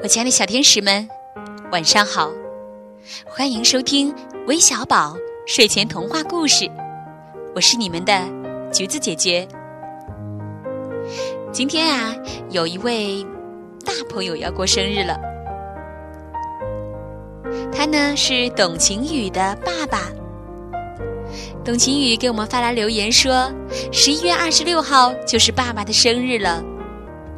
[0.00, 1.08] 我亲爱的小天使们，
[1.72, 2.30] 晚上好！
[3.26, 4.14] 欢迎收听
[4.46, 6.70] 微小宝睡前童话故事，
[7.52, 8.22] 我是你们的
[8.72, 9.46] 橘子姐姐。
[11.50, 12.14] 今天啊，
[12.50, 13.26] 有一位
[13.84, 15.18] 大朋友要过生日了，
[17.72, 20.12] 他呢是董晴雨的爸爸。
[21.64, 23.52] 董晴雨给我们发来留言说，
[23.90, 26.62] 十一月二十六号就是爸爸的生日了，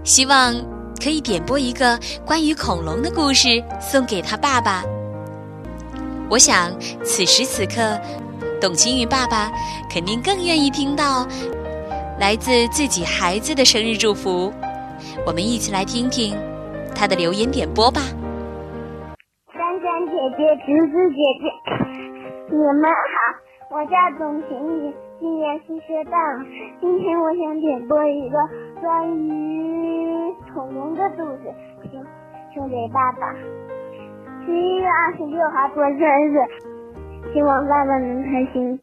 [0.04, 0.54] 希望。
[1.03, 4.85] 可以点播一个关于恐龙的故事送给他爸爸。
[6.29, 6.71] 我想
[7.03, 7.99] 此时此刻，
[8.61, 9.50] 董晴雨爸爸
[9.91, 11.27] 肯定更愿意听到
[12.21, 14.53] 来自自己孩子的生日祝福。
[15.27, 16.36] 我们一起来听听
[16.94, 18.03] 他的留言点播吧。
[19.53, 21.44] 珊珊姐姐、橘子姐姐，
[22.50, 23.17] 你们好，
[23.71, 26.44] 我叫董晴雨，今年四岁半了。
[26.80, 28.38] 今天我想点播一个
[28.80, 30.34] 关于。
[30.54, 31.54] 恐龙的故事，
[31.93, 32.02] 送
[32.55, 33.34] 送给爸爸。
[34.46, 36.40] 十一月二十六号过生日，
[37.34, 38.80] 希望爸爸能开心。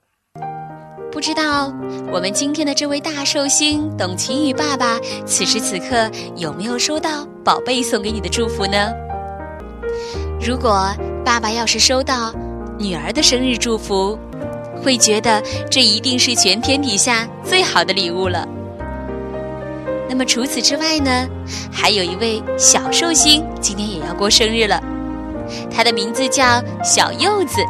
[1.11, 1.73] 不知道
[2.13, 8.93] 我们今天的这位大寿星董晴雨爸爸，此时此刻有没有收到宝贝送给你的祝福呢？
[10.39, 10.93] 如果
[11.25, 12.31] 爸爸要是收到
[12.77, 14.17] 女儿的生日祝福，
[14.83, 18.47] 会觉得这一定是全天底下最好的礼物了。
[20.09, 21.27] 那么除此之外呢，
[21.71, 24.81] 还有一位小寿星今天也要过生日了，
[25.69, 26.43] 他的名字叫
[26.81, 27.61] 小柚子，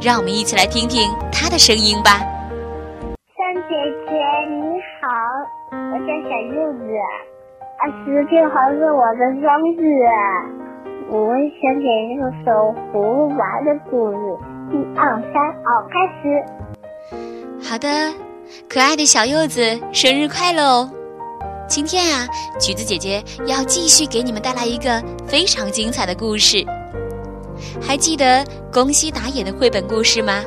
[0.00, 2.20] 让我们一起来听听他的声音吧。
[3.36, 3.76] 三姐
[4.08, 4.12] 姐
[4.48, 5.06] 你好，
[5.70, 6.80] 我叫小柚子，
[7.78, 9.44] 二十六号是我的生
[9.76, 9.84] 日，
[11.10, 14.16] 我想给一首葫芦娃的故事，
[14.72, 17.68] 一二三，好，开始。
[17.68, 18.14] 好的，
[18.68, 20.90] 可爱的小柚子，生日快乐哦！
[21.68, 22.24] 今天啊，
[22.60, 26.64] 橘子姐姐要继续给你们带来一个非常精彩的故事。
[27.82, 30.40] 还记得宫西达也的绘本故事吗？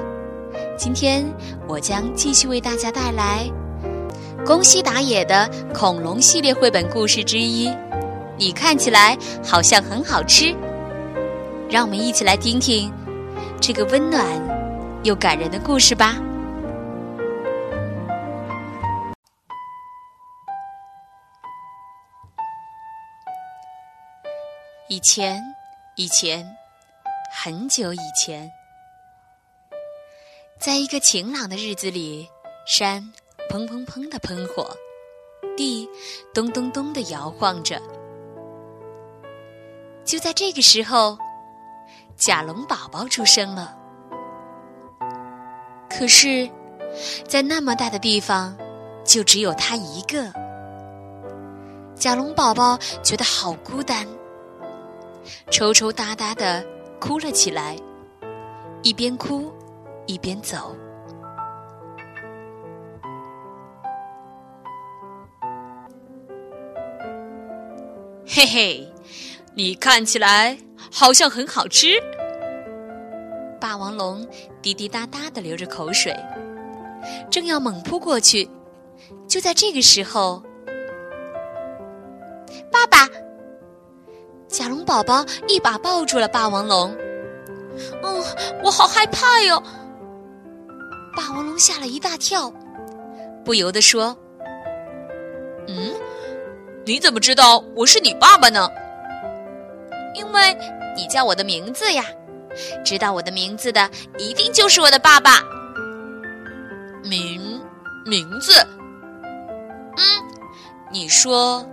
[0.78, 1.26] 今天
[1.68, 3.46] 我将继续为大家带来
[4.46, 7.70] 宫西达也的恐龙系列绘本故事之一。
[8.38, 10.56] 你看起来好像很好吃，
[11.70, 12.92] 让我们一起来听听
[13.66, 14.28] 这个温暖
[15.06, 16.18] 又感人的故事吧。
[24.90, 25.42] 以前，
[25.96, 26.46] 以前，
[27.34, 28.52] 很久以前，
[30.60, 32.28] 在一个晴朗的日子里，
[32.68, 33.14] 山
[33.50, 34.76] 砰砰砰的喷火，
[35.56, 35.88] 地
[36.34, 37.82] 咚咚咚的摇晃着。
[40.04, 41.18] 就在这个时候，
[42.26, 43.76] 甲龙宝宝出生了。
[45.90, 46.50] 可是，
[47.28, 48.56] 在那么大的地方，
[49.04, 50.32] 就只有他一个。
[51.96, 54.08] 甲龙宝宝觉得好孤单。
[55.52, 56.66] 抽抽搭搭的
[56.98, 57.76] 哭了起来，
[58.84, 59.52] 一边哭
[60.06, 60.74] 一边走。
[68.26, 68.94] 嘿嘿，
[69.56, 70.58] 你看起来
[70.90, 72.02] 好像很好吃。
[73.74, 74.24] 霸王龙
[74.62, 76.16] 滴滴答答的流着口水，
[77.32, 78.48] 正要猛扑过去，
[79.28, 80.44] 就在这个时候，
[82.72, 83.10] 爸爸。
[84.48, 86.96] 甲龙宝宝一把抱住了霸王龙，
[88.04, 88.24] 哦，
[88.64, 89.60] 我好害怕哟！
[91.18, 92.54] 霸王龙吓了一大跳，
[93.44, 94.16] 不由得说
[95.68, 95.96] ：“嗯，
[96.86, 98.70] 你怎么知道我是你爸爸呢？
[100.14, 100.56] 因为
[100.96, 102.06] 你叫我的名字呀！
[102.84, 105.42] 知道我的名字的一定就是我的爸爸。
[107.04, 107.62] 名
[108.06, 108.54] 名字？
[109.98, 110.04] 嗯，
[110.92, 111.66] 你说。”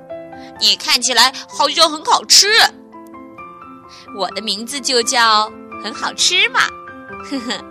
[0.58, 2.46] 你看起来好像很好吃，
[4.14, 5.50] 我的名字就叫
[5.82, 6.60] 很好吃嘛，
[7.30, 7.64] 呵呵。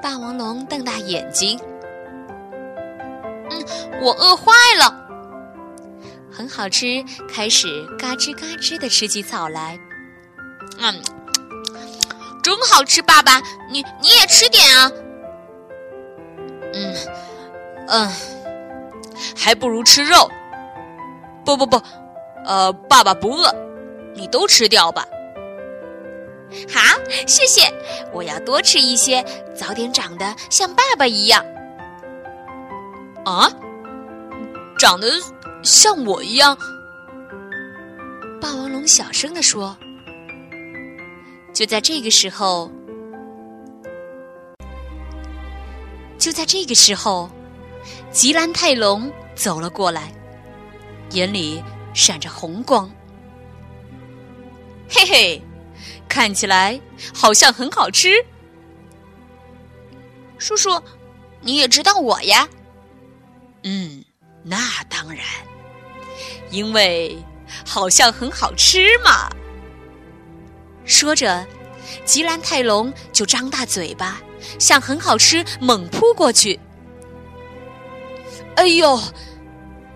[0.00, 1.58] 霸王龙瞪大眼睛，
[3.50, 3.64] 嗯，
[4.00, 4.94] 我饿坏了。
[6.30, 9.76] 很好吃，开始嘎吱嘎吱的吃起草来，
[10.78, 11.02] 嗯，
[12.42, 14.90] 真好吃，爸爸，你你也吃点啊。
[16.72, 16.94] 嗯
[17.88, 18.12] 嗯，
[19.36, 20.30] 还不如吃肉。
[21.44, 21.80] 不不不，
[22.44, 23.54] 呃，爸爸不饿，
[24.14, 25.06] 你都吃掉吧。
[26.72, 26.80] 好，
[27.26, 27.72] 谢谢，
[28.12, 29.24] 我要多吃一些，
[29.54, 31.44] 早点长得像爸爸一样。
[33.24, 33.50] 啊，
[34.78, 35.08] 长得
[35.62, 36.56] 像我一样？
[38.40, 39.76] 霸王龙小声地说。
[41.58, 42.70] 就在这个时候，
[46.16, 47.28] 就在这个时候，
[48.12, 50.12] 吉兰泰龙走了过来。
[51.10, 51.60] 眼里
[51.92, 52.88] 闪着红光，
[54.88, 55.42] 嘿嘿，
[56.08, 56.80] 看起来
[57.12, 58.24] 好像很好吃。
[60.38, 60.80] 叔叔，
[61.40, 62.48] 你也知道我呀？
[63.64, 64.04] 嗯，
[64.44, 65.24] 那当然，
[66.52, 67.18] 因为
[67.66, 69.28] 好像很好吃嘛。
[70.88, 71.46] 说着，
[72.04, 74.20] 吉兰泰龙就张大嘴巴，
[74.58, 76.58] 向很好吃猛扑过去。
[78.56, 78.98] 哎呦！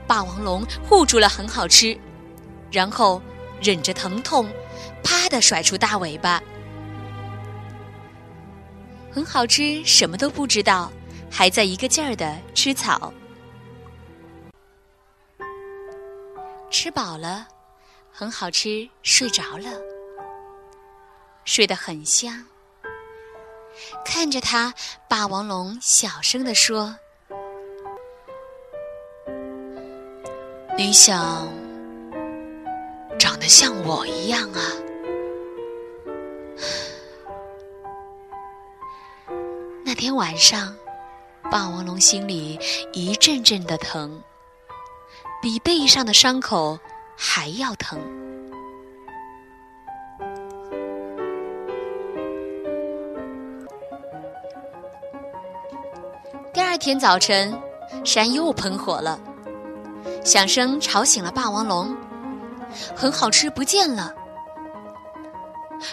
[0.07, 1.99] 霸王龙护住了很好吃，
[2.71, 3.23] 然后
[3.63, 4.47] 忍着疼痛，
[5.03, 6.43] 啪的甩出大尾巴。
[9.11, 10.93] 很好吃，什么都不知道，
[11.31, 13.13] 还在一个劲儿的吃草。
[16.71, 17.49] 吃饱了，
[18.11, 19.71] 很好吃，睡着了，
[21.45, 22.47] 睡得很香。
[24.05, 24.75] 看着他，
[25.09, 26.97] 霸王龙小声地说
[30.77, 31.49] ：“你想
[33.19, 34.61] 长得像我一样啊？”
[39.85, 40.77] 那天晚上，
[41.51, 42.59] 霸王龙心里
[42.93, 44.23] 一阵阵的疼，
[45.41, 46.79] 比背上的伤口
[47.17, 48.22] 还要疼。
[56.73, 57.53] 二天早晨，
[58.03, 59.21] 山又喷火了，
[60.25, 61.95] 响声吵醒了霸王龙，
[62.97, 64.11] 很好吃不见了，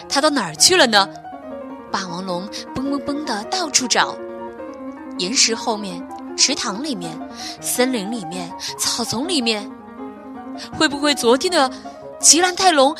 [0.08, 1.06] 它到哪儿去了呢？
[1.92, 4.16] 霸王龙蹦蹦蹦的到处找，
[5.18, 6.02] 岩石后面、
[6.34, 7.14] 池塘里面、
[7.60, 9.70] 森林里面、草丛里面，
[10.72, 11.70] 会不会昨天的
[12.18, 12.96] 吉兰泰龙？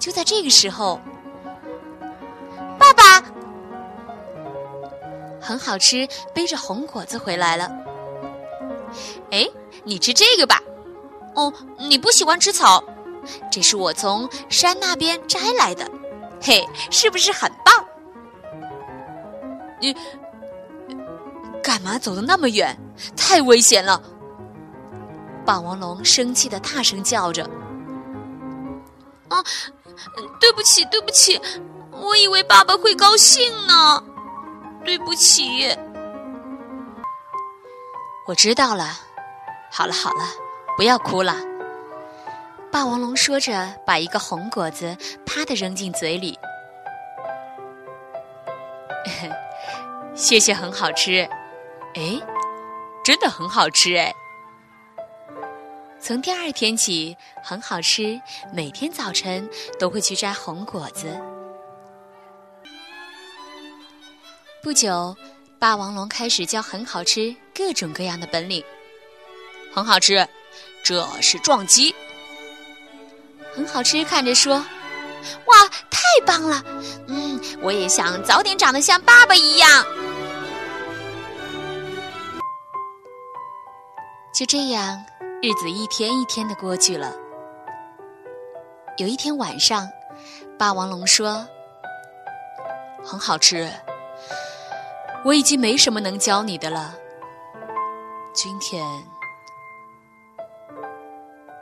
[0.00, 1.00] 就在这个时候，
[5.48, 7.70] 很好吃，背着红果子回来了。
[9.30, 9.48] 哎，
[9.82, 10.62] 你吃这个吧。
[11.34, 12.84] 哦，你不喜欢吃草，
[13.50, 15.90] 这是我从山那边摘来的。
[16.38, 17.74] 嘿，是不是很棒？
[19.80, 19.96] 你
[21.62, 22.76] 干嘛走的那么远？
[23.16, 24.02] 太危险了！
[25.46, 27.48] 霸王龙生气的大声叫着
[29.28, 29.42] ：“啊，
[30.38, 31.40] 对不起，对不起，
[31.90, 34.04] 我以为爸爸会高兴呢，
[34.88, 35.68] 对不起。”
[38.26, 38.98] 我知道了，
[39.70, 40.24] 好了好了，
[40.78, 41.34] 不要哭了。
[42.72, 44.96] 霸王龙说着，把一个红果子
[45.26, 46.38] 啪的扔进嘴里。
[50.16, 51.28] 谢谢，很好吃。
[51.94, 52.18] 哎，
[53.04, 54.10] 真的很好吃哎！
[56.00, 58.18] 从第二天起，很好吃，
[58.54, 59.46] 每天早晨
[59.78, 61.06] 都会去摘红果子。
[64.60, 65.16] 不久，
[65.58, 68.62] 霸王龙开始教很好吃各种各样的本领。
[69.72, 70.26] 很好吃，
[70.82, 71.94] 这是撞击。
[73.54, 74.56] 很好吃，看着说
[75.46, 75.56] ：“哇，
[75.90, 76.62] 太棒了！
[77.06, 79.86] 嗯，我也想早点长得像爸爸一样。”
[84.34, 85.04] 就这样，
[85.40, 87.14] 日子一天一天的过去了。
[88.96, 89.88] 有一天晚上，
[90.58, 91.46] 霸王龙说
[93.04, 93.72] ：“很好吃，
[95.28, 96.96] 我已经没什么能教你的了。
[98.32, 98.82] 今天，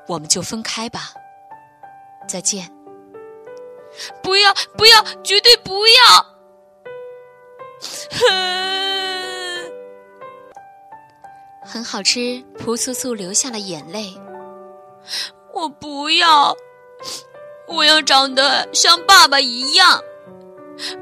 [0.06, 1.12] 我们就分开吧。”
[2.28, 2.72] 再见！
[4.22, 6.24] 不要不要，绝对不要！
[11.60, 14.14] 很好吃，蒲素素流下了眼泪。
[15.52, 16.56] 我不要，
[17.66, 20.00] 我要长得像爸爸一样，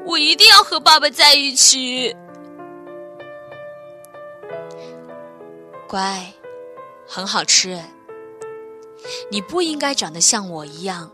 [0.03, 2.15] 我一定要和爸爸在一起。
[5.87, 6.33] 乖，
[7.07, 7.79] 很好吃。
[9.29, 11.11] 你不应该长得像我一样。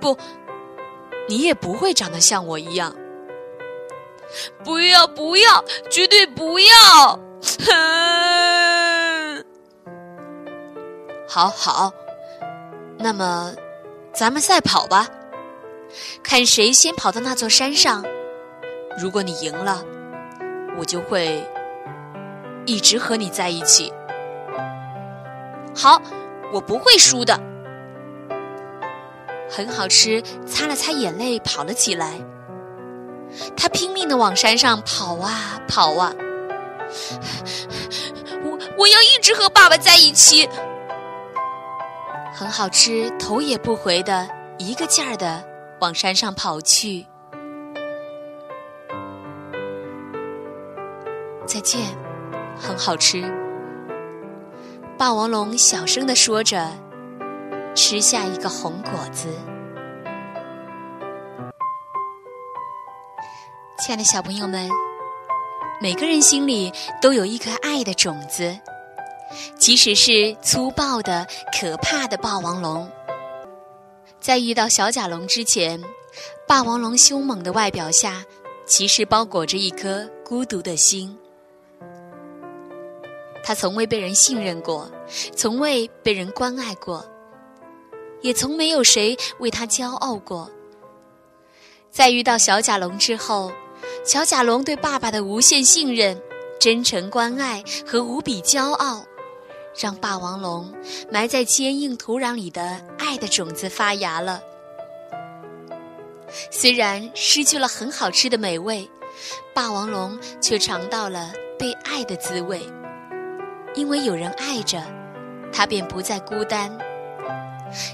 [0.00, 0.16] 不，
[1.28, 2.94] 你也不会长得像我一样。
[4.64, 7.18] 不要，不要，绝对不要！
[11.28, 11.92] 好好，
[12.98, 13.54] 那么
[14.12, 15.08] 咱们赛跑吧，
[16.22, 18.04] 看谁先跑到那座山上。
[19.00, 19.84] 如果你赢了，
[20.78, 21.46] 我就会
[22.68, 23.90] 一直和你在一起。
[25.74, 26.02] 好，
[26.52, 27.40] 我不会输的。
[29.50, 32.20] 很好吃，擦了擦眼泪，跑了起来。
[33.56, 36.12] 他拼命的往山上跑啊跑啊。
[38.44, 40.46] 我我要一直和爸爸在一起。
[42.34, 45.42] 很好吃，头也不回的一个劲儿的
[45.80, 47.06] 往山上跑去。
[51.46, 51.80] 再见，
[52.58, 53.22] 很好吃。
[54.98, 56.70] 霸王龙小声的说着。
[57.74, 59.28] 吃下一个红果子。
[63.78, 64.68] 亲爱的小朋友们，
[65.80, 68.58] 每个人心里都有一颗爱的种子，
[69.56, 72.90] 即使是粗暴的、可怕的霸王龙，
[74.20, 75.80] 在遇到小甲龙之前，
[76.48, 78.24] 霸王龙凶猛的外表下，
[78.66, 81.16] 其实包裹着一颗孤独的心。
[83.48, 84.90] 他从未被人信任过，
[85.34, 87.02] 从未被人关爱过，
[88.20, 90.50] 也从没有谁为他骄傲过。
[91.90, 93.50] 在遇到小甲龙之后，
[94.04, 96.20] 小甲龙对爸爸的无限信任、
[96.60, 99.02] 真诚关爱和无比骄傲，
[99.74, 100.70] 让霸王龙
[101.10, 104.42] 埋在坚硬土壤里的爱的种子发芽了。
[106.50, 108.86] 虽然失去了很好吃的美味，
[109.54, 112.60] 霸王龙却尝到了被爱的滋味。
[113.78, 114.82] 因为有人爱着，
[115.52, 116.68] 他便不再孤单。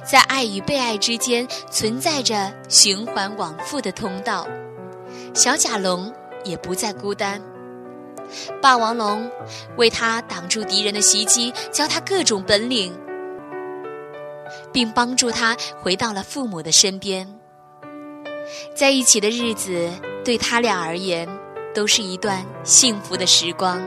[0.03, 4.49] 在爱与被爱之间存在着循环往复的通道，
[5.35, 6.11] 小甲龙
[6.43, 7.39] 也不再孤单。
[8.63, 9.31] 霸王龙
[9.77, 12.99] 为他挡住敌人的袭击，教他各种本领，
[14.73, 17.29] 并帮助他回到了父母的身边。
[18.75, 19.91] 在一起的日子，
[20.25, 21.29] 对他俩而言，
[21.75, 23.87] 都是一段幸福的时光。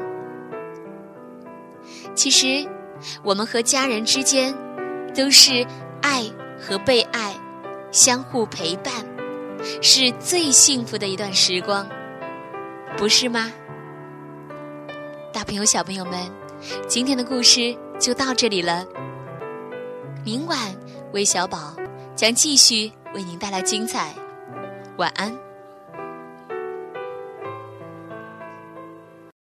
[2.18, 2.68] 其实，
[3.24, 4.52] 我们和家人之间
[5.14, 5.64] 都是
[6.02, 6.24] 爱
[6.60, 7.32] 和被爱，
[7.92, 8.92] 相互陪伴，
[9.84, 11.88] 是最幸福的一段时光，
[12.98, 13.52] 不是吗？
[15.32, 16.20] 大朋友、小朋友们，
[16.88, 18.84] 今天的故事就到这里了。
[20.26, 20.58] 明晚，
[21.14, 21.76] 微小宝
[22.16, 24.12] 将继续为您带来精彩。
[24.98, 25.47] 晚安。